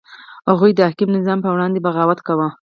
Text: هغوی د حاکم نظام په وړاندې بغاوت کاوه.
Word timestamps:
هغوی 0.49 0.71
د 0.75 0.79
حاکم 0.87 1.09
نظام 1.17 1.39
په 1.41 1.49
وړاندې 1.53 1.83
بغاوت 1.85 2.19
کاوه. 2.27 2.49